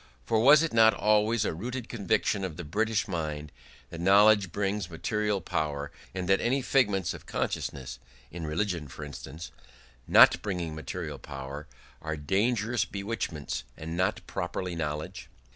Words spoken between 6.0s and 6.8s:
and that any